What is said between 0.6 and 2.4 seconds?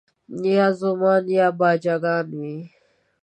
زومان یا باجه ګان